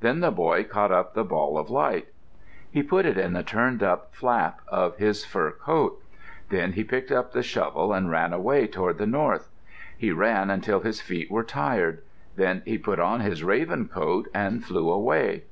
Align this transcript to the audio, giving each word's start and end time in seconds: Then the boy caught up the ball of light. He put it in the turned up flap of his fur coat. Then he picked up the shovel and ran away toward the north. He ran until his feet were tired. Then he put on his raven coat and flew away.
Then 0.00 0.20
the 0.20 0.30
boy 0.30 0.64
caught 0.64 0.90
up 0.90 1.12
the 1.12 1.24
ball 1.24 1.58
of 1.58 1.68
light. 1.68 2.08
He 2.70 2.82
put 2.82 3.04
it 3.04 3.18
in 3.18 3.34
the 3.34 3.42
turned 3.42 3.82
up 3.82 4.14
flap 4.14 4.62
of 4.68 4.96
his 4.96 5.26
fur 5.26 5.50
coat. 5.50 6.00
Then 6.48 6.72
he 6.72 6.82
picked 6.82 7.12
up 7.12 7.32
the 7.34 7.42
shovel 7.42 7.92
and 7.92 8.10
ran 8.10 8.32
away 8.32 8.66
toward 8.66 8.96
the 8.96 9.06
north. 9.06 9.50
He 9.94 10.10
ran 10.10 10.48
until 10.48 10.80
his 10.80 11.02
feet 11.02 11.30
were 11.30 11.44
tired. 11.44 12.00
Then 12.34 12.62
he 12.64 12.78
put 12.78 12.98
on 12.98 13.20
his 13.20 13.44
raven 13.44 13.88
coat 13.88 14.26
and 14.32 14.64
flew 14.64 14.88
away. 14.90 15.42